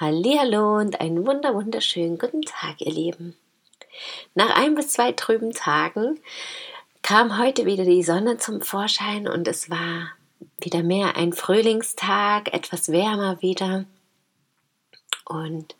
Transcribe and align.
Hallihallo 0.00 0.78
und 0.78 0.98
einen 0.98 1.26
wunder 1.26 1.54
wunderschönen 1.54 2.16
guten 2.16 2.40
Tag, 2.40 2.80
ihr 2.80 2.90
Lieben. 2.90 3.36
Nach 4.34 4.48
ein 4.56 4.74
bis 4.74 4.88
zwei 4.88 5.12
trüben 5.12 5.52
Tagen 5.52 6.18
kam 7.02 7.36
heute 7.38 7.66
wieder 7.66 7.84
die 7.84 8.02
Sonne 8.02 8.38
zum 8.38 8.62
Vorschein 8.62 9.28
und 9.28 9.46
es 9.46 9.68
war 9.68 10.08
wieder 10.58 10.82
mehr 10.82 11.16
ein 11.16 11.34
Frühlingstag, 11.34 12.54
etwas 12.54 12.90
wärmer 12.90 13.42
wieder. 13.42 13.84
Und 15.26 15.76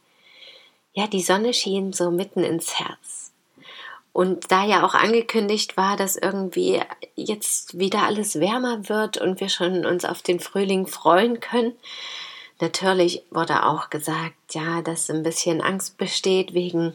ja, 0.92 1.06
die 1.06 1.22
Sonne 1.22 1.54
schien 1.54 1.94
so 1.94 2.10
mitten 2.10 2.44
ins 2.44 2.78
Herz. 2.78 3.32
Und 4.12 4.52
da 4.52 4.66
ja 4.66 4.84
auch 4.84 4.92
angekündigt 4.92 5.78
war, 5.78 5.96
dass 5.96 6.16
irgendwie 6.16 6.82
jetzt 7.16 7.78
wieder 7.78 8.02
alles 8.02 8.38
wärmer 8.38 8.86
wird 8.86 9.16
und 9.16 9.40
wir 9.40 9.48
schon 9.48 9.86
uns 9.86 10.04
auf 10.04 10.20
den 10.20 10.40
Frühling 10.40 10.86
freuen 10.86 11.40
können, 11.40 11.72
Natürlich 12.60 13.22
wurde 13.30 13.64
auch 13.66 13.88
gesagt, 13.88 14.34
ja, 14.52 14.82
dass 14.82 15.10
ein 15.10 15.22
bisschen 15.22 15.62
Angst 15.62 15.96
besteht 15.96 16.52
wegen 16.52 16.94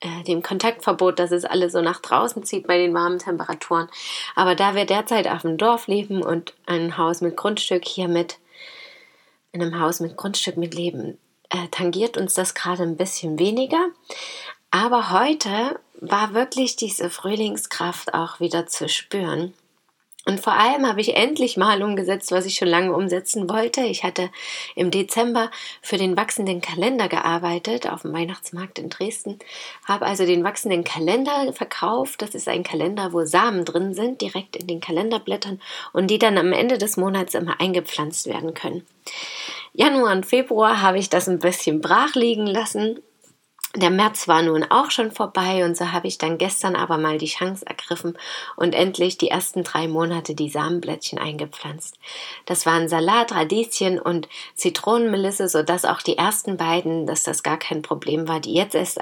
äh, 0.00 0.22
dem 0.24 0.42
Kontaktverbot, 0.42 1.18
dass 1.18 1.30
es 1.30 1.44
alle 1.44 1.70
so 1.70 1.80
nach 1.80 2.00
draußen 2.00 2.44
zieht 2.44 2.66
bei 2.66 2.76
den 2.76 2.92
warmen 2.92 3.18
Temperaturen. 3.18 3.88
Aber 4.34 4.54
da 4.54 4.74
wir 4.74 4.84
derzeit 4.84 5.28
auf 5.28 5.42
dem 5.42 5.56
Dorf 5.56 5.86
leben 5.86 6.22
und 6.22 6.54
ein 6.66 6.98
Haus 6.98 7.20
mit 7.22 7.36
Grundstück 7.36 7.86
hier 7.86 8.08
mit, 8.08 8.38
in 9.52 9.62
einem 9.62 9.80
Haus 9.80 10.00
mit 10.00 10.16
Grundstück 10.16 10.56
mit 10.56 10.74
Leben, 10.74 11.18
äh, 11.48 11.68
tangiert 11.70 12.18
uns 12.18 12.34
das 12.34 12.54
gerade 12.54 12.82
ein 12.82 12.96
bisschen 12.96 13.38
weniger. 13.38 13.86
Aber 14.70 15.10
heute 15.10 15.78
war 16.00 16.34
wirklich 16.34 16.76
diese 16.76 17.08
Frühlingskraft 17.08 18.12
auch 18.12 18.40
wieder 18.40 18.66
zu 18.66 18.88
spüren. 18.88 19.54
Und 20.24 20.38
vor 20.38 20.52
allem 20.52 20.86
habe 20.86 21.00
ich 21.00 21.16
endlich 21.16 21.56
mal 21.56 21.82
umgesetzt, 21.82 22.30
was 22.30 22.46
ich 22.46 22.54
schon 22.54 22.68
lange 22.68 22.92
umsetzen 22.92 23.50
wollte. 23.50 23.80
Ich 23.80 24.04
hatte 24.04 24.30
im 24.76 24.92
Dezember 24.92 25.50
für 25.80 25.96
den 25.96 26.16
wachsenden 26.16 26.60
Kalender 26.60 27.08
gearbeitet 27.08 27.90
auf 27.90 28.02
dem 28.02 28.12
Weihnachtsmarkt 28.12 28.78
in 28.78 28.88
Dresden, 28.88 29.40
habe 29.84 30.06
also 30.06 30.24
den 30.24 30.44
wachsenden 30.44 30.84
Kalender 30.84 31.52
verkauft. 31.52 32.22
Das 32.22 32.36
ist 32.36 32.48
ein 32.48 32.62
Kalender, 32.62 33.12
wo 33.12 33.24
Samen 33.24 33.64
drin 33.64 33.94
sind, 33.94 34.20
direkt 34.20 34.54
in 34.54 34.68
den 34.68 34.80
Kalenderblättern 34.80 35.60
und 35.92 36.08
die 36.08 36.20
dann 36.20 36.38
am 36.38 36.52
Ende 36.52 36.78
des 36.78 36.96
Monats 36.96 37.34
immer 37.34 37.60
eingepflanzt 37.60 38.28
werden 38.28 38.54
können. 38.54 38.86
Januar 39.72 40.12
und 40.12 40.26
Februar 40.26 40.82
habe 40.82 40.98
ich 40.98 41.08
das 41.08 41.28
ein 41.28 41.40
bisschen 41.40 41.80
brach 41.80 42.14
liegen 42.14 42.46
lassen 42.46 43.00
der 43.74 43.90
März 43.90 44.28
war 44.28 44.42
nun 44.42 44.64
auch 44.64 44.90
schon 44.90 45.12
vorbei 45.12 45.64
und 45.64 45.76
so 45.76 45.92
habe 45.92 46.06
ich 46.06 46.18
dann 46.18 46.36
gestern 46.36 46.76
aber 46.76 46.98
mal 46.98 47.16
die 47.16 47.26
Chance 47.26 47.64
ergriffen 47.66 48.18
und 48.56 48.74
endlich 48.74 49.16
die 49.16 49.28
ersten 49.28 49.64
drei 49.64 49.88
Monate 49.88 50.34
die 50.34 50.50
Samenblättchen 50.50 51.18
eingepflanzt. 51.18 51.98
Das 52.44 52.66
waren 52.66 52.88
Salat, 52.88 53.32
Radieschen 53.32 53.98
und 53.98 54.28
Zitronenmelisse, 54.56 55.48
sodass 55.48 55.86
auch 55.86 56.02
die 56.02 56.18
ersten 56.18 56.58
beiden, 56.58 57.06
dass 57.06 57.22
das 57.22 57.42
gar 57.42 57.58
kein 57.58 57.80
Problem 57.80 58.28
war, 58.28 58.40
die 58.40 58.52
jetzt 58.52 58.74
erst 58.74 59.00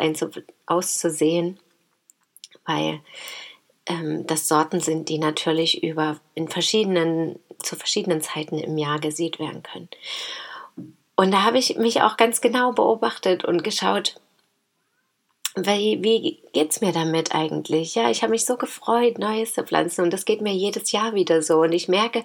auszusehen, 0.66 1.58
weil 2.64 3.00
ähm, 3.86 4.24
das 4.28 4.46
Sorten 4.46 4.80
sind, 4.80 5.08
die 5.08 5.18
natürlich 5.18 5.82
über 5.82 6.20
in 6.34 6.46
verschiedenen, 6.46 7.40
zu 7.58 7.74
verschiedenen 7.74 8.20
Zeiten 8.20 8.58
im 8.58 8.78
Jahr 8.78 9.00
gesät 9.00 9.40
werden 9.40 9.64
können. 9.64 9.88
Und 11.16 11.32
da 11.32 11.42
habe 11.42 11.58
ich 11.58 11.76
mich 11.76 12.02
auch 12.02 12.16
ganz 12.16 12.40
genau 12.40 12.72
beobachtet 12.72 13.44
und 13.44 13.64
geschaut, 13.64 14.20
wie, 15.56 15.98
wie 16.02 16.42
geht's 16.52 16.80
mir 16.80 16.92
damit 16.92 17.34
eigentlich? 17.34 17.96
Ja, 17.96 18.08
ich 18.08 18.22
habe 18.22 18.30
mich 18.30 18.44
so 18.44 18.56
gefreut, 18.56 19.18
Neues 19.18 19.54
zu 19.54 19.64
pflanzen 19.64 20.02
und 20.04 20.12
das 20.12 20.24
geht 20.24 20.40
mir 20.40 20.52
jedes 20.52 20.92
Jahr 20.92 21.14
wieder 21.14 21.42
so. 21.42 21.60
Und 21.62 21.72
ich 21.72 21.88
merke, 21.88 22.24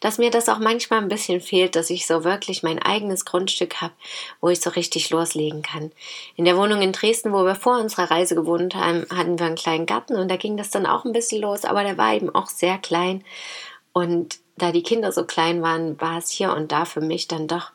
dass 0.00 0.18
mir 0.18 0.30
das 0.30 0.48
auch 0.48 0.58
manchmal 0.58 1.00
ein 1.00 1.08
bisschen 1.08 1.42
fehlt, 1.42 1.76
dass 1.76 1.90
ich 1.90 2.06
so 2.06 2.24
wirklich 2.24 2.62
mein 2.62 2.78
eigenes 2.78 3.26
Grundstück 3.26 3.82
habe, 3.82 3.92
wo 4.40 4.48
ich 4.48 4.60
so 4.60 4.70
richtig 4.70 5.10
loslegen 5.10 5.60
kann. 5.60 5.92
In 6.36 6.46
der 6.46 6.56
Wohnung 6.56 6.80
in 6.80 6.92
Dresden, 6.92 7.32
wo 7.32 7.44
wir 7.44 7.56
vor 7.56 7.78
unserer 7.78 8.10
Reise 8.10 8.34
gewohnt 8.34 8.74
haben, 8.74 9.06
hatten 9.10 9.38
wir 9.38 9.46
einen 9.46 9.56
kleinen 9.56 9.86
Garten 9.86 10.16
und 10.16 10.30
da 10.30 10.36
ging 10.36 10.56
das 10.56 10.70
dann 10.70 10.86
auch 10.86 11.04
ein 11.04 11.12
bisschen 11.12 11.42
los, 11.42 11.64
aber 11.64 11.82
der 11.84 11.98
war 11.98 12.14
eben 12.14 12.34
auch 12.34 12.48
sehr 12.48 12.78
klein. 12.78 13.22
Und 13.92 14.38
da 14.56 14.72
die 14.72 14.82
Kinder 14.82 15.12
so 15.12 15.24
klein 15.24 15.60
waren, 15.60 16.00
war 16.00 16.18
es 16.18 16.30
hier 16.30 16.54
und 16.54 16.72
da 16.72 16.86
für 16.86 17.02
mich 17.02 17.28
dann 17.28 17.48
doch 17.48 17.72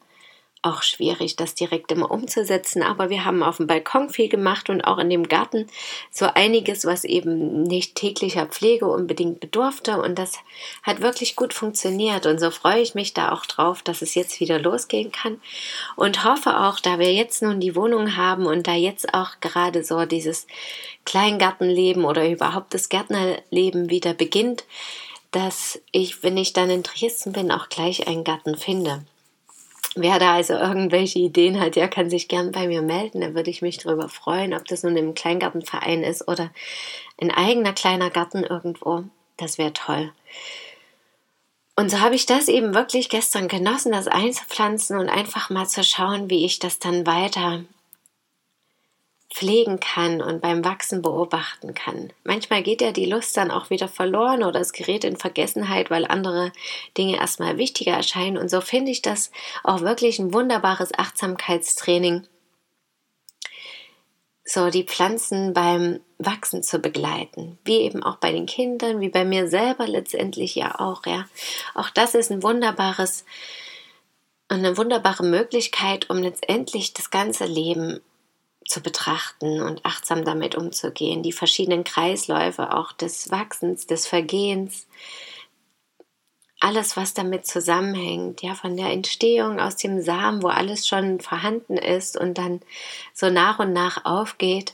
auch 0.67 0.83
schwierig, 0.83 1.35
das 1.35 1.55
direkt 1.55 1.91
immer 1.91 2.11
umzusetzen. 2.11 2.83
Aber 2.83 3.09
wir 3.09 3.25
haben 3.25 3.44
auf 3.44 3.57
dem 3.57 3.67
Balkon 3.67 4.09
viel 4.09 4.29
gemacht 4.29 4.69
und 4.69 4.81
auch 4.81 4.97
in 4.97 5.09
dem 5.09 5.28
Garten 5.28 5.67
so 6.11 6.25
einiges, 6.25 6.85
was 6.85 7.03
eben 7.03 7.63
nicht 7.63 7.95
täglicher 7.95 8.45
Pflege 8.45 8.88
unbedingt 8.88 9.39
bedurfte. 9.39 10.01
Und 10.01 10.19
das 10.19 10.39
hat 10.83 11.01
wirklich 11.01 11.35
gut 11.35 11.53
funktioniert. 11.53 12.25
Und 12.25 12.39
so 12.39 12.51
freue 12.51 12.81
ich 12.81 12.95
mich 12.95 13.13
da 13.13 13.31
auch 13.31 13.45
drauf, 13.45 13.81
dass 13.81 14.01
es 14.01 14.16
jetzt 14.16 14.39
wieder 14.39 14.59
losgehen 14.59 15.11
kann. 15.11 15.41
Und 15.95 16.23
hoffe 16.23 16.59
auch, 16.59 16.79
da 16.79 17.00
wir 17.00 17.13
jetzt 17.13 17.41
nun 17.41 17.59
die 17.59 17.75
Wohnung 17.75 18.16
haben 18.16 18.45
und 18.45 18.67
da 18.67 18.73
jetzt 18.73 19.13
auch 19.13 19.39
gerade 19.41 19.83
so 19.83 20.06
dieses 20.06 20.47
Kleingartenleben 21.06 22.03
oder 22.03 22.29
überhaupt 22.29 22.73
das 22.73 22.89
Gärtnerleben 22.89 23.89
wieder 23.89 24.13
beginnt, 24.13 24.66
dass 25.31 25.79
ich, 25.91 26.23
wenn 26.23 26.38
ich 26.38 26.53
dann 26.53 26.69
in 26.69 26.83
Dresden 26.83 27.31
bin, 27.31 27.51
auch 27.51 27.69
gleich 27.69 28.07
einen 28.07 28.23
Garten 28.23 28.57
finde. 28.57 29.03
Wer 29.99 30.19
da 30.19 30.35
also 30.35 30.53
irgendwelche 30.53 31.19
Ideen 31.19 31.59
hat, 31.59 31.75
der 31.75 31.87
kann 31.87 32.09
sich 32.09 32.27
gern 32.27 32.51
bei 32.51 32.67
mir 32.67 32.83
melden. 32.83 33.21
Da 33.21 33.33
würde 33.33 33.49
ich 33.49 33.63
mich 33.63 33.79
darüber 33.79 34.09
freuen, 34.09 34.53
ob 34.53 34.65
das 34.65 34.83
nun 34.83 34.95
im 34.95 35.15
Kleingartenverein 35.15 36.03
ist 36.03 36.27
oder 36.27 36.51
ein 37.19 37.31
eigener 37.31 37.73
kleiner 37.73 38.11
Garten 38.11 38.43
irgendwo. 38.43 39.03
Das 39.37 39.57
wäre 39.57 39.73
toll. 39.73 40.11
Und 41.75 41.89
so 41.89 41.99
habe 41.99 42.15
ich 42.15 42.25
das 42.25 42.47
eben 42.47 42.73
wirklich 42.73 43.09
gestern 43.09 43.47
genossen, 43.47 43.91
das 43.91 44.07
einzupflanzen 44.07 44.97
und 44.97 45.09
einfach 45.09 45.49
mal 45.49 45.67
zu 45.67 45.83
schauen, 45.83 46.29
wie 46.29 46.45
ich 46.45 46.59
das 46.59 46.79
dann 46.79 47.05
weiter 47.05 47.63
pflegen 49.37 49.79
kann 49.79 50.19
und 50.19 50.41
beim 50.41 50.65
Wachsen 50.65 51.03
beobachten 51.03 51.75
kann. 51.75 52.11
Manchmal 52.23 52.63
geht 52.63 52.81
ja 52.81 52.91
die 52.91 53.05
Lust 53.05 53.37
dann 53.37 53.51
auch 53.51 53.69
wieder 53.69 53.87
verloren 53.87 54.43
oder 54.43 54.59
es 54.59 54.73
gerät 54.73 55.03
in 55.03 55.15
Vergessenheit, 55.15 55.91
weil 55.91 56.07
andere 56.07 56.51
Dinge 56.97 57.17
erstmal 57.17 57.59
wichtiger 57.59 57.91
erscheinen. 57.93 58.39
Und 58.39 58.49
so 58.49 58.61
finde 58.61 58.89
ich 58.89 59.03
das 59.03 59.31
auch 59.63 59.81
wirklich 59.81 60.17
ein 60.17 60.33
wunderbares 60.33 60.91
Achtsamkeitstraining, 60.97 62.25
so 64.43 64.71
die 64.71 64.85
Pflanzen 64.85 65.53
beim 65.53 65.99
Wachsen 66.17 66.63
zu 66.63 66.79
begleiten, 66.79 67.59
wie 67.63 67.81
eben 67.81 68.01
auch 68.01 68.15
bei 68.15 68.31
den 68.31 68.47
Kindern, 68.47 69.01
wie 69.01 69.09
bei 69.09 69.23
mir 69.23 69.49
selber 69.49 69.85
letztendlich 69.87 70.55
ja 70.55 70.79
auch, 70.79 71.05
ja. 71.05 71.27
Auch 71.75 71.91
das 71.91 72.15
ist 72.15 72.31
ein 72.31 72.41
wunderbares, 72.41 73.23
eine 74.47 74.77
wunderbare 74.77 75.23
Möglichkeit, 75.23 76.09
um 76.09 76.17
letztendlich 76.17 76.95
das 76.95 77.11
ganze 77.11 77.45
Leben 77.45 78.01
zu 78.67 78.81
betrachten 78.81 79.61
und 79.61 79.85
achtsam 79.85 80.25
damit 80.25 80.55
umzugehen, 80.55 81.23
die 81.23 81.31
verschiedenen 81.31 81.83
Kreisläufe 81.83 82.75
auch 82.75 82.91
des 82.91 83.31
Wachsens, 83.31 83.88
des 83.88 84.05
Vergehens, 84.07 84.88
alles, 86.59 86.97
was 86.97 87.13
damit 87.13 87.45
zusammenhängt, 87.45 88.41
ja, 88.41 88.56
von 88.56 88.75
der 88.75 88.89
Entstehung 88.89 89.59
aus 89.59 89.75
dem 89.75 90.01
Samen, 90.01 90.41
wo 90.41 90.47
alles 90.47 90.88
schon 90.88 91.19
vorhanden 91.19 91.77
ist 91.77 92.17
und 92.17 92.38
dann 92.38 92.62
so 93.13 93.30
nach 93.30 93.59
und 93.59 93.74
nach 93.74 94.06
aufgeht, 94.06 94.74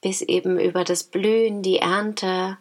bis 0.00 0.22
eben 0.22 0.58
über 0.58 0.82
das 0.82 1.04
Blühen, 1.04 1.62
die 1.62 1.78
Ernte 1.78 2.56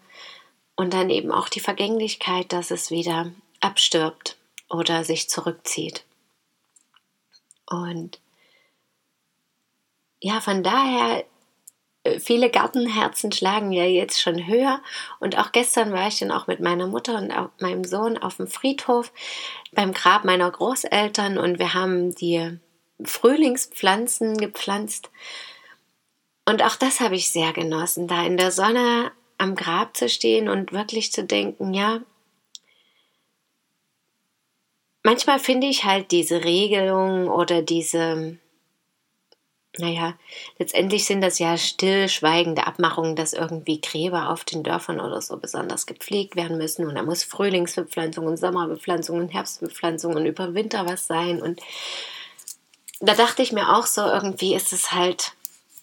und 0.76 0.94
dann 0.94 1.10
eben 1.10 1.32
auch 1.32 1.48
die 1.50 1.62
Vergänglichkeit, 1.62 2.52
dass 2.52 2.70
es 2.70 2.92
wieder 2.92 3.32
abstirbt 3.62 4.38
oder 4.70 5.04
sich 5.06 5.30
zurückzieht. 5.30 6.04
Und 7.66 8.20
ja, 10.22 10.42
von 10.42 10.64
daher, 10.64 11.24
äh, 12.04 12.20
viele 12.20 12.50
Gartenherzen 12.50 13.32
schlagen 13.32 13.72
ja 13.72 13.86
jetzt 13.86 14.22
schon 14.22 14.48
höher. 14.48 14.82
Und 15.20 15.38
auch 15.38 15.52
gestern 15.52 15.92
war 15.92 16.08
ich 16.08 16.20
dann 16.20 16.32
auch 16.32 16.48
mit 16.48 16.60
meiner 16.60 16.88
Mutter 16.88 17.18
und 17.18 17.34
meinem 17.62 17.84
Sohn 17.84 18.18
auf 18.18 18.38
dem 18.38 18.48
Friedhof 18.48 19.12
beim 19.72 19.94
Grab 19.94 20.26
meiner 20.26 20.50
Großeltern 20.50 21.38
und 21.38 21.60
wir 21.60 21.74
haben 21.74 22.16
die 22.16 22.58
Frühlingspflanzen 23.04 24.38
gepflanzt. 24.38 25.10
Und 26.46 26.64
auch 26.64 26.76
das 26.76 27.00
habe 27.00 27.16
ich 27.16 27.30
sehr 27.30 27.54
genossen, 27.54 28.08
da 28.08 28.26
in 28.26 28.38
der 28.38 28.52
Sonne 28.52 29.12
am 29.38 29.56
Grab 29.56 29.96
zu 29.96 30.10
stehen 30.10 30.50
und 30.50 30.74
wirklich 30.74 31.12
zu 31.12 31.24
denken, 31.24 31.74
ja, 31.74 32.02
manchmal 35.04 35.40
finde 35.40 35.68
ich 35.68 35.86
halt 35.86 36.12
diese 36.12 36.44
Regelung 36.44 37.30
oder 37.30 37.62
diese 37.62 38.38
naja, 39.78 40.16
letztendlich 40.58 41.06
sind 41.06 41.22
das 41.22 41.38
ja 41.38 41.56
stillschweigende 41.58 42.66
Abmachungen, 42.66 43.16
dass 43.16 43.34
irgendwie 43.34 43.80
Gräber 43.80 44.30
auf 44.30 44.44
den 44.44 44.64
Dörfern 44.64 45.00
oder 45.00 45.22
so 45.22 45.38
besonders 45.38 45.86
gepflegt 45.86 46.36
werden 46.36 46.58
müssen. 46.58 46.88
Und 46.88 46.96
da 46.96 47.04
muss 47.04 47.24
Frühlingsbepflanzung 47.24 48.26
und 48.26 48.38
Sommerbepflanzung 48.38 49.20
und 49.20 49.30
Herbstbepflanzung 49.30 50.16
und 50.16 50.26
über 50.26 50.54
Winter 50.56 50.88
was 50.88 51.06
sein. 51.06 51.42
Und 51.42 51.62
da 53.00 53.14
dachte 53.14 53.44
ich 53.44 53.52
mir 53.52 53.78
auch 53.78 53.86
so, 53.86 54.02
irgendwie 54.02 54.56
ist 54.56 54.74
es 54.74 54.92
halt 54.92 55.34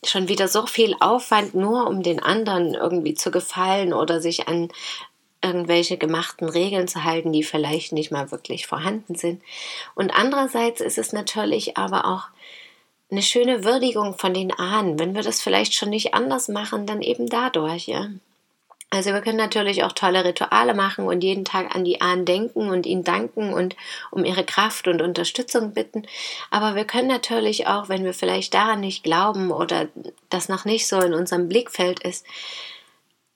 schon 0.04 0.28
wieder 0.28 0.48
so 0.48 0.66
viel 0.66 0.96
Aufwand, 1.00 1.54
nur 1.54 1.86
um 1.86 2.02
den 2.02 2.20
anderen 2.22 2.74
irgendwie 2.74 3.14
zu 3.14 3.30
gefallen 3.30 3.92
oder 3.92 4.20
sich 4.20 4.48
an 4.48 4.68
irgendwelche 5.42 5.96
gemachten 5.96 6.48
Regeln 6.48 6.88
zu 6.88 7.04
halten, 7.04 7.32
die 7.32 7.44
vielleicht 7.44 7.92
nicht 7.92 8.10
mal 8.10 8.30
wirklich 8.32 8.66
vorhanden 8.66 9.14
sind. 9.14 9.42
Und 9.94 10.10
andererseits 10.10 10.80
ist 10.80 10.98
es 10.98 11.12
natürlich 11.12 11.76
aber 11.76 12.04
auch 12.04 12.28
eine 13.10 13.22
schöne 13.22 13.64
Würdigung 13.64 14.18
von 14.18 14.34
den 14.34 14.52
Ahnen. 14.52 14.98
Wenn 14.98 15.14
wir 15.14 15.22
das 15.22 15.40
vielleicht 15.40 15.74
schon 15.74 15.90
nicht 15.90 16.14
anders 16.14 16.48
machen, 16.48 16.86
dann 16.86 17.02
eben 17.02 17.28
dadurch, 17.28 17.86
ja. 17.86 18.08
Also 18.90 19.12
wir 19.12 19.20
können 19.20 19.36
natürlich 19.36 19.82
auch 19.82 19.92
tolle 19.92 20.24
Rituale 20.24 20.72
machen 20.72 21.06
und 21.06 21.22
jeden 21.22 21.44
Tag 21.44 21.74
an 21.74 21.84
die 21.84 22.00
Ahnen 22.00 22.24
denken 22.24 22.70
und 22.70 22.86
ihnen 22.86 23.02
danken 23.02 23.52
und 23.52 23.74
um 24.12 24.24
ihre 24.24 24.44
Kraft 24.44 24.86
und 24.86 25.02
Unterstützung 25.02 25.72
bitten. 25.72 26.06
Aber 26.50 26.76
wir 26.76 26.84
können 26.84 27.08
natürlich 27.08 27.66
auch, 27.66 27.88
wenn 27.88 28.04
wir 28.04 28.14
vielleicht 28.14 28.54
daran 28.54 28.80
nicht 28.80 29.02
glauben 29.02 29.50
oder 29.50 29.88
das 30.30 30.48
noch 30.48 30.64
nicht 30.64 30.86
so 30.86 31.00
in 31.00 31.14
unserem 31.14 31.48
Blickfeld 31.48 32.00
ist, 32.00 32.24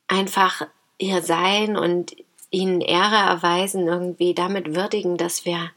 einfach 0.07 0.67
ihr 0.99 1.21
sein 1.23 1.77
und 1.77 2.15
ihnen 2.51 2.81
Ehre 2.81 3.17
erweisen, 3.17 3.89
irgendwie 3.89 4.35
damit 4.35 4.75
würdigen, 4.75 5.17
dass 5.17 5.45
wir 5.45 5.71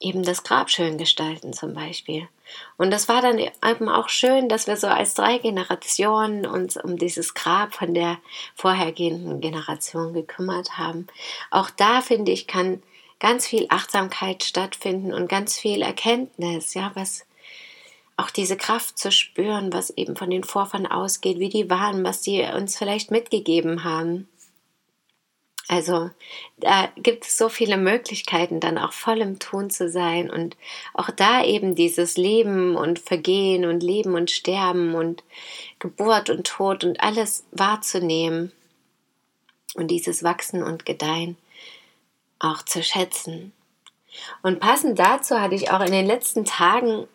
eben 0.00 0.22
das 0.22 0.42
Grab 0.42 0.70
schön 0.70 0.98
gestalten 0.98 1.52
zum 1.52 1.74
Beispiel. 1.74 2.26
Und 2.76 2.90
das 2.90 3.08
war 3.08 3.22
dann 3.22 3.38
eben 3.38 3.88
auch 3.88 4.08
schön, 4.08 4.48
dass 4.48 4.66
wir 4.66 4.76
so 4.76 4.88
als 4.88 5.14
drei 5.14 5.38
Generationen 5.38 6.46
uns 6.46 6.76
um 6.76 6.96
dieses 6.96 7.34
Grab 7.34 7.74
von 7.74 7.94
der 7.94 8.18
vorhergehenden 8.54 9.40
Generation 9.40 10.14
gekümmert 10.14 10.78
haben. 10.78 11.06
Auch 11.50 11.70
da 11.70 12.00
finde 12.00 12.32
ich, 12.32 12.46
kann 12.46 12.82
ganz 13.20 13.46
viel 13.46 13.66
Achtsamkeit 13.68 14.42
stattfinden 14.42 15.12
und 15.12 15.28
ganz 15.28 15.58
viel 15.58 15.82
Erkenntnis, 15.82 16.74
ja, 16.74 16.90
was 16.94 17.26
auch 18.16 18.30
diese 18.30 18.56
Kraft 18.56 18.98
zu 18.98 19.12
spüren, 19.12 19.72
was 19.72 19.90
eben 19.90 20.16
von 20.16 20.30
den 20.30 20.44
Vorfahren 20.44 20.86
ausgeht, 20.86 21.38
wie 21.38 21.48
die 21.48 21.70
waren, 21.70 22.04
was 22.04 22.20
die 22.22 22.42
uns 22.42 22.76
vielleicht 22.76 23.10
mitgegeben 23.10 23.84
haben. 23.84 24.28
Also 25.70 26.10
da 26.56 26.88
gibt 26.96 27.24
es 27.24 27.38
so 27.38 27.48
viele 27.48 27.76
Möglichkeiten, 27.76 28.58
dann 28.58 28.76
auch 28.76 28.92
voll 28.92 29.20
im 29.20 29.38
Tun 29.38 29.70
zu 29.70 29.88
sein 29.88 30.28
und 30.28 30.56
auch 30.94 31.10
da 31.10 31.44
eben 31.44 31.76
dieses 31.76 32.16
Leben 32.16 32.74
und 32.74 32.98
Vergehen 32.98 33.64
und 33.64 33.80
Leben 33.80 34.16
und 34.16 34.32
Sterben 34.32 34.96
und 34.96 35.22
Geburt 35.78 36.28
und 36.28 36.44
Tod 36.44 36.82
und 36.82 37.00
alles 37.04 37.44
wahrzunehmen 37.52 38.50
und 39.74 39.92
dieses 39.92 40.24
Wachsen 40.24 40.64
und 40.64 40.86
Gedeihen 40.86 41.36
auch 42.40 42.62
zu 42.64 42.82
schätzen. 42.82 43.52
Und 44.42 44.58
passend 44.58 44.98
dazu 44.98 45.40
hatte 45.40 45.54
ich 45.54 45.70
auch 45.70 45.82
in 45.82 45.92
den 45.92 46.06
letzten 46.06 46.44
Tagen, 46.44 47.06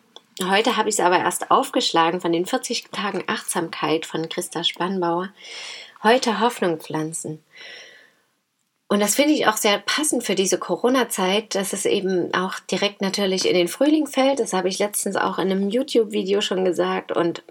heute 0.42 0.78
habe 0.78 0.88
ich 0.88 0.94
es 0.94 1.00
aber 1.00 1.18
erst 1.18 1.50
aufgeschlagen 1.50 2.22
von 2.22 2.32
den 2.32 2.46
40 2.46 2.84
Tagen 2.90 3.22
Achtsamkeit 3.26 4.06
von 4.06 4.30
Christa 4.30 4.64
Spannbauer, 4.64 5.28
heute 6.02 6.40
Hoffnung 6.40 6.80
pflanzen. 6.80 7.42
Und 8.88 9.00
das 9.00 9.16
finde 9.16 9.32
ich 9.32 9.48
auch 9.48 9.56
sehr 9.56 9.78
passend 9.78 10.22
für 10.22 10.36
diese 10.36 10.58
Corona-Zeit, 10.58 11.56
dass 11.56 11.72
es 11.72 11.86
eben 11.86 12.32
auch 12.34 12.60
direkt 12.60 13.00
natürlich 13.00 13.48
in 13.48 13.54
den 13.54 13.66
Frühling 13.66 14.06
fällt. 14.06 14.38
Das 14.38 14.52
habe 14.52 14.68
ich 14.68 14.78
letztens 14.78 15.16
auch 15.16 15.38
in 15.38 15.50
einem 15.50 15.70
YouTube-Video 15.70 16.40
schon 16.40 16.64
gesagt 16.64 17.10
und 17.10 17.42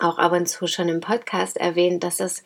auch 0.00 0.18
ab 0.18 0.32
und 0.32 0.46
zu 0.48 0.66
schon 0.66 0.88
im 0.88 1.00
Podcast 1.00 1.56
erwähnt, 1.56 2.02
dass 2.02 2.18
es 2.18 2.42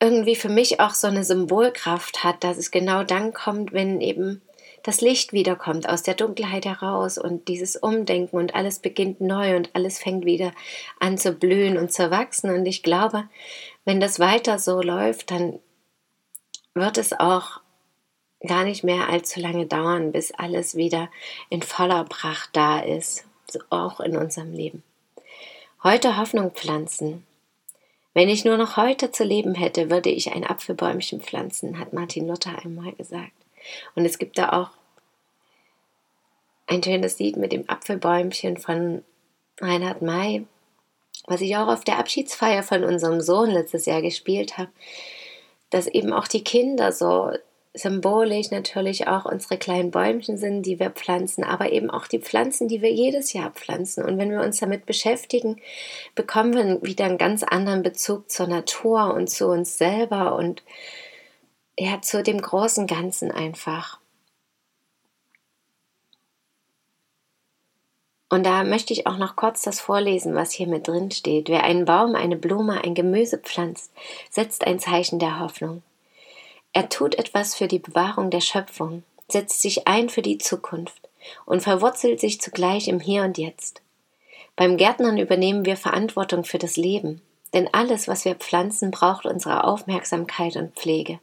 irgendwie 0.00 0.34
für 0.34 0.48
mich 0.48 0.80
auch 0.80 0.94
so 0.94 1.06
eine 1.06 1.22
Symbolkraft 1.22 2.24
hat, 2.24 2.42
dass 2.42 2.56
es 2.56 2.72
genau 2.72 3.04
dann 3.04 3.32
kommt, 3.32 3.72
wenn 3.72 4.00
eben 4.00 4.42
das 4.82 5.00
Licht 5.02 5.32
wiederkommt 5.32 5.88
aus 5.88 6.02
der 6.02 6.14
Dunkelheit 6.14 6.64
heraus 6.64 7.18
und 7.18 7.48
dieses 7.48 7.76
Umdenken 7.76 8.36
und 8.36 8.54
alles 8.54 8.78
beginnt 8.78 9.20
neu 9.20 9.56
und 9.56 9.70
alles 9.74 9.98
fängt 9.98 10.24
wieder 10.24 10.52
an 10.98 11.18
zu 11.18 11.32
blühen 11.32 11.76
und 11.76 11.92
zu 11.92 12.10
wachsen. 12.10 12.50
Und 12.50 12.66
ich 12.66 12.82
glaube, 12.82 13.24
wenn 13.84 14.00
das 14.00 14.18
weiter 14.18 14.58
so 14.58 14.80
läuft, 14.80 15.30
dann 15.30 15.60
wird 16.74 16.98
es 16.98 17.12
auch 17.12 17.60
gar 18.46 18.64
nicht 18.64 18.84
mehr 18.84 19.08
allzu 19.08 19.40
lange 19.40 19.66
dauern, 19.66 20.12
bis 20.12 20.32
alles 20.32 20.74
wieder 20.74 21.10
in 21.48 21.62
voller 21.62 22.04
Pracht 22.04 22.50
da 22.52 22.80
ist, 22.80 23.24
auch 23.68 24.00
in 24.00 24.16
unserem 24.16 24.52
Leben. 24.52 24.82
Heute 25.82 26.16
Hoffnung 26.16 26.52
pflanzen. 26.52 27.26
Wenn 28.14 28.28
ich 28.28 28.44
nur 28.44 28.56
noch 28.56 28.76
heute 28.76 29.12
zu 29.12 29.24
leben 29.24 29.54
hätte, 29.54 29.90
würde 29.90 30.10
ich 30.10 30.32
ein 30.32 30.44
Apfelbäumchen 30.44 31.20
pflanzen, 31.20 31.78
hat 31.78 31.92
Martin 31.92 32.28
Luther 32.28 32.58
einmal 32.64 32.92
gesagt. 32.92 33.32
Und 33.94 34.04
es 34.04 34.18
gibt 34.18 34.38
da 34.38 34.50
auch 34.52 34.70
ein 36.66 36.82
schönes 36.82 37.18
Lied 37.18 37.36
mit 37.36 37.52
dem 37.52 37.68
Apfelbäumchen 37.68 38.56
von 38.56 39.04
Reinhard 39.60 40.02
May, 40.02 40.46
was 41.26 41.40
ich 41.40 41.56
auch 41.56 41.68
auf 41.68 41.84
der 41.84 41.98
Abschiedsfeier 41.98 42.62
von 42.62 42.84
unserem 42.84 43.20
Sohn 43.20 43.50
letztes 43.50 43.86
Jahr 43.86 44.02
gespielt 44.02 44.56
habe 44.56 44.70
dass 45.70 45.86
eben 45.86 46.12
auch 46.12 46.28
die 46.28 46.44
Kinder 46.44 46.92
so 46.92 47.30
symbolisch 47.72 48.50
natürlich 48.50 49.06
auch 49.06 49.24
unsere 49.24 49.56
kleinen 49.56 49.92
Bäumchen 49.92 50.36
sind, 50.36 50.62
die 50.62 50.80
wir 50.80 50.90
pflanzen, 50.90 51.44
aber 51.44 51.70
eben 51.70 51.88
auch 51.88 52.08
die 52.08 52.18
Pflanzen, 52.18 52.66
die 52.66 52.82
wir 52.82 52.92
jedes 52.92 53.32
Jahr 53.32 53.50
pflanzen. 53.50 54.04
Und 54.04 54.18
wenn 54.18 54.30
wir 54.30 54.40
uns 54.40 54.58
damit 54.58 54.86
beschäftigen, 54.86 55.60
bekommen 56.16 56.54
wir 56.54 56.82
wieder 56.82 57.04
einen 57.04 57.18
ganz 57.18 57.44
anderen 57.44 57.82
Bezug 57.82 58.30
zur 58.30 58.48
Natur 58.48 59.14
und 59.14 59.30
zu 59.30 59.46
uns 59.46 59.78
selber 59.78 60.34
und 60.34 60.64
ja, 61.78 62.02
zu 62.02 62.22
dem 62.22 62.40
großen 62.40 62.86
Ganzen 62.86 63.30
einfach. 63.30 64.00
Und 68.30 68.46
da 68.46 68.62
möchte 68.62 68.92
ich 68.92 69.08
auch 69.08 69.18
noch 69.18 69.34
kurz 69.34 69.62
das 69.62 69.80
vorlesen, 69.80 70.36
was 70.36 70.52
hier 70.52 70.68
mit 70.68 70.86
drin 70.86 71.10
steht. 71.10 71.48
Wer 71.48 71.64
einen 71.64 71.84
Baum, 71.84 72.14
eine 72.14 72.36
Blume, 72.36 72.82
ein 72.82 72.94
Gemüse 72.94 73.38
pflanzt, 73.38 73.92
setzt 74.30 74.66
ein 74.66 74.78
Zeichen 74.78 75.18
der 75.18 75.40
Hoffnung. 75.40 75.82
Er 76.72 76.88
tut 76.88 77.16
etwas 77.16 77.56
für 77.56 77.66
die 77.66 77.80
Bewahrung 77.80 78.30
der 78.30 78.40
Schöpfung, 78.40 79.02
setzt 79.28 79.60
sich 79.60 79.88
ein 79.88 80.08
für 80.08 80.22
die 80.22 80.38
Zukunft 80.38 81.08
und 81.44 81.62
verwurzelt 81.62 82.20
sich 82.20 82.40
zugleich 82.40 82.86
im 82.86 83.00
Hier 83.00 83.24
und 83.24 83.36
Jetzt. 83.36 83.82
Beim 84.54 84.76
Gärtnern 84.76 85.18
übernehmen 85.18 85.64
wir 85.66 85.76
Verantwortung 85.76 86.44
für 86.44 86.58
das 86.58 86.76
Leben, 86.76 87.20
denn 87.52 87.68
alles, 87.72 88.06
was 88.06 88.24
wir 88.24 88.36
pflanzen, 88.36 88.92
braucht 88.92 89.26
unsere 89.26 89.64
Aufmerksamkeit 89.64 90.54
und 90.54 90.76
Pflege. 90.76 91.18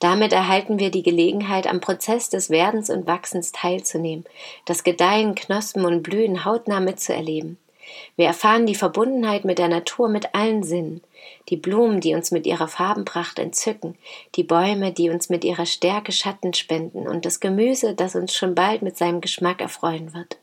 Damit 0.00 0.32
erhalten 0.32 0.78
wir 0.78 0.90
die 0.90 1.02
Gelegenheit, 1.02 1.66
am 1.66 1.80
Prozess 1.80 2.30
des 2.30 2.48
Werdens 2.48 2.88
und 2.88 3.06
Wachsens 3.06 3.52
teilzunehmen, 3.52 4.24
das 4.64 4.82
Gedeihen, 4.82 5.34
Knospen 5.34 5.84
und 5.84 6.02
Blühen 6.02 6.44
hautnah 6.46 6.80
mitzuerleben. 6.80 7.58
Wir 8.16 8.26
erfahren 8.26 8.66
die 8.66 8.74
Verbundenheit 8.74 9.44
mit 9.44 9.58
der 9.58 9.68
Natur 9.68 10.08
mit 10.08 10.34
allen 10.34 10.62
Sinnen, 10.62 11.02
die 11.48 11.56
Blumen, 11.56 12.00
die 12.00 12.14
uns 12.14 12.30
mit 12.30 12.46
ihrer 12.46 12.68
Farbenpracht 12.68 13.38
entzücken, 13.38 13.96
die 14.36 14.44
Bäume, 14.44 14.92
die 14.92 15.10
uns 15.10 15.28
mit 15.28 15.44
ihrer 15.44 15.66
Stärke 15.66 16.12
Schatten 16.12 16.54
spenden 16.54 17.06
und 17.06 17.26
das 17.26 17.40
Gemüse, 17.40 17.94
das 17.94 18.14
uns 18.14 18.34
schon 18.34 18.54
bald 18.54 18.82
mit 18.82 18.96
seinem 18.96 19.20
Geschmack 19.20 19.60
erfreuen 19.60 20.14
wird. 20.14 20.38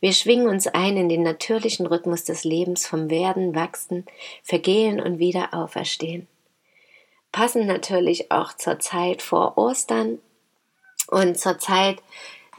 Wir 0.00 0.12
schwingen 0.12 0.48
uns 0.48 0.66
ein 0.66 0.96
in 0.96 1.08
den 1.08 1.22
natürlichen 1.22 1.86
Rhythmus 1.86 2.24
des 2.24 2.44
Lebens 2.44 2.86
vom 2.86 3.10
Werden, 3.10 3.54
Wachsen, 3.54 4.06
Vergehen 4.42 5.00
und 5.00 5.18
wieder 5.18 5.52
Auferstehen 5.52 6.28
passen 7.36 7.66
natürlich 7.66 8.32
auch 8.32 8.54
zur 8.54 8.78
Zeit 8.78 9.20
vor 9.20 9.58
Ostern 9.58 10.20
und 11.08 11.38
zur 11.38 11.58
Zeit 11.58 11.98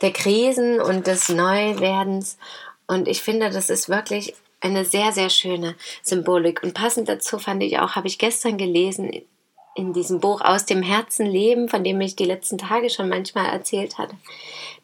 der 0.04 0.12
Krisen 0.12 0.80
und 0.80 1.08
des 1.08 1.30
Neuwerdens. 1.30 2.38
Und 2.86 3.08
ich 3.08 3.24
finde, 3.24 3.50
das 3.50 3.72
ist 3.72 3.90
wirklich 3.90 4.36
eine 4.62 4.86
sehr, 4.86 5.12
sehr 5.14 5.32
schöne 5.32 5.74
Symbolik. 6.04 6.62
Und 6.62 6.76
passend 6.76 7.10
dazu 7.10 7.40
fand 7.40 7.64
ich 7.64 7.80
auch, 7.80 7.96
habe 7.96 8.06
ich 8.06 8.20
gestern 8.20 8.60
gelesen 8.60 9.24
in 9.74 9.94
diesem 9.94 10.20
Buch 10.20 10.42
Aus 10.42 10.68
dem 10.68 10.84
Herzen 10.84 11.26
leben, 11.26 11.70
von 11.70 11.84
dem 11.84 12.00
ich 12.00 12.16
die 12.16 12.26
letzten 12.26 12.60
Tage 12.60 12.92
schon 12.92 13.10
manchmal 13.10 13.48
erzählt 13.48 13.98
hatte, 13.98 14.16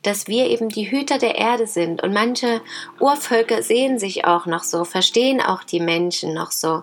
dass 0.01 0.27
wir 0.27 0.49
eben 0.49 0.69
die 0.69 0.89
Hüter 0.89 1.19
der 1.19 1.35
Erde 1.35 1.67
sind. 1.67 2.01
Und 2.01 2.13
manche 2.13 2.61
Urvölker 2.99 3.61
sehen 3.61 3.99
sich 3.99 4.25
auch 4.25 4.47
noch 4.47 4.63
so, 4.63 4.85
verstehen 4.85 5.39
auch 5.39 5.63
die 5.63 5.79
Menschen 5.79 6.33
noch 6.33 6.49
so 6.49 6.81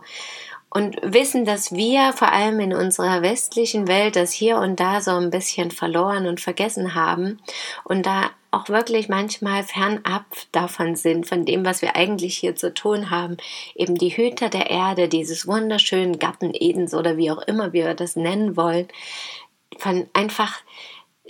und 0.71 0.97
wissen, 1.03 1.45
dass 1.45 1.73
wir 1.73 2.12
vor 2.12 2.33
allem 2.33 2.61
in 2.61 2.73
unserer 2.73 3.23
westlichen 3.23 3.89
Welt 3.89 4.17
das 4.17 4.33
hier 4.33 4.59
und 4.59 4.79
da 4.79 5.00
so 5.00 5.11
ein 5.12 5.31
bisschen 5.31 5.73
verloren 5.73 6.27
und 6.27 6.41
vergessen 6.41 6.95
haben 6.95 7.41
und 7.85 8.07
da 8.07 8.31
auch 8.53 8.69
wirklich 8.69 9.09
manchmal 9.09 9.62
fernab 9.62 10.25
davon 10.53 10.97
sind, 10.97 11.27
von 11.27 11.45
dem, 11.45 11.65
was 11.65 11.83
wir 11.83 11.97
eigentlich 11.97 12.37
hier 12.37 12.57
zu 12.57 12.73
tun 12.75 13.11
haben. 13.11 13.37
Eben 13.75 13.97
die 13.97 14.11
Hüter 14.11 14.49
der 14.49 14.71
Erde, 14.71 15.09
dieses 15.09 15.47
wunderschönen 15.47 16.19
Garten 16.19 16.53
Edens 16.53 16.95
oder 16.95 17.17
wie 17.17 17.31
auch 17.31 17.43
immer 17.43 17.73
wir 17.73 17.95
das 17.95 18.17
nennen 18.17 18.57
wollen, 18.57 18.89
von 19.79 20.09
einfach 20.15 20.61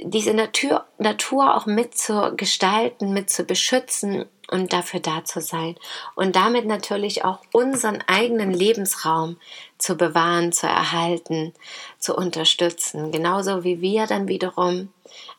diese 0.02 0.35
Natur, 0.35 0.85
Natur 0.99 1.57
auch 1.57 1.66
mitzugestalten, 1.66 3.12
mitzubeschützen 3.12 4.26
und 4.50 4.73
dafür 4.73 5.00
da 5.00 5.25
zu 5.25 5.40
sein. 5.40 5.76
Und 6.14 6.37
damit 6.37 6.66
natürlich 6.66 7.25
auch 7.25 7.40
unseren 7.52 8.02
eigenen 8.07 8.52
Lebensraum 8.52 9.37
zu 9.78 9.97
bewahren, 9.97 10.52
zu 10.52 10.66
erhalten, 10.66 11.54
zu 11.99 12.16
unterstützen. 12.16 13.12
Genauso 13.12 13.64
wie 13.64 13.80
wir 13.80 14.07
dann 14.07 14.28
wiederum 14.28 14.92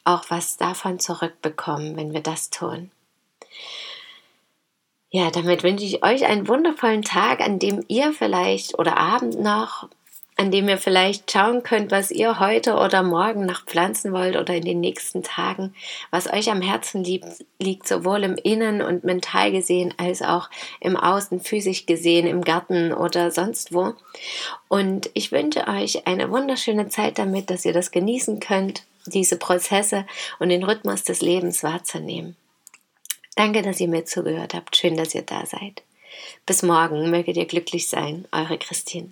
auch 0.04 0.26
was 0.30 0.58
davon 0.58 1.00
zurückbekommen, 1.00 1.98
wenn 1.98 2.14
wir 2.14 2.22
das 2.22 2.50
tun. 2.50 2.92
Ja, 5.14 5.30
damit 5.30 5.64
wünsche 5.64 5.84
ich 5.84 6.06
euch 6.06 6.26
einen 6.26 6.48
wundervollen 6.48 7.02
Tag, 7.02 7.42
an 7.42 7.60
dem 7.60 7.84
ihr 7.90 8.14
vielleicht 8.14 8.80
oder 8.80 8.98
Abend 8.98 9.42
noch 9.42 9.90
an 10.42 10.50
dem 10.50 10.68
ihr 10.68 10.80
vielleicht 10.80 11.32
schauen 11.32 11.62
könnt, 11.62 11.92
was 11.92 12.10
ihr 12.10 12.40
heute 12.40 12.74
oder 12.74 13.04
morgen 13.04 13.46
noch 13.46 13.64
pflanzen 13.64 14.12
wollt 14.12 14.36
oder 14.36 14.56
in 14.56 14.66
den 14.66 14.80
nächsten 14.80 15.22
Tagen, 15.22 15.76
was 16.10 16.34
euch 16.34 16.50
am 16.50 16.64
Herzen 16.64 17.04
liegt, 17.04 17.28
liegt 17.60 17.88
sowohl 17.88 18.24
im 18.24 18.36
Innen 18.38 18.82
und 18.82 19.04
mental 19.04 19.52
gesehen 19.52 19.94
als 19.98 20.24
auch 20.24 20.50
im 20.80 20.98
Außen 20.98 21.42
physisch 21.42 21.86
gesehen, 21.86 22.26
im 22.26 22.42
Garten 22.42 22.92
oder 22.92 23.30
sonst 23.30 23.72
wo. 23.72 23.94
Und 24.68 25.12
ich 25.14 25.32
wünsche 25.32 25.68
euch 25.68 26.08
eine 26.08 26.32
wunderschöne 26.32 26.90
Zeit 26.90 27.20
damit, 27.20 27.52
dass 27.52 27.64
ihr 27.64 27.74
das 27.74 27.92
genießen 27.92 28.40
könnt, 28.40 28.84
diese 29.06 29.38
Prozesse 29.38 30.08
und 30.40 30.50
den 30.50 30.64
Rhythmus 30.64 31.04
des 31.04 31.22
Lebens 31.22 31.62
wahrzunehmen. 31.62 32.36
Danke, 33.36 33.62
dass 33.62 33.80
ihr 33.80 33.88
mir 33.88 34.06
zugehört 34.06 34.56
habt. 34.56 34.76
Schön, 34.76 34.98
dass 34.98 35.14
ihr 35.14 35.22
da 35.22 35.46
seid. 35.46 35.84
Bis 36.48 36.64
morgen, 36.64 37.12
möget 37.12 37.38
ihr 37.38 37.46
glücklich 37.46 37.88
sein, 37.88 38.28
eure 38.32 38.58
Christine. 38.58 39.12